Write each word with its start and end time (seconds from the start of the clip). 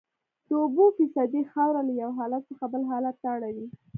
د 0.47 0.49
اوبو 0.63 0.85
فیصدي 0.97 1.41
خاوره 1.51 1.81
له 1.87 1.93
یو 2.01 2.11
حالت 2.19 2.43
څخه 2.51 2.65
بل 2.73 2.81
حالت 2.91 3.15
ته 3.21 3.27
اړوي 3.35 3.67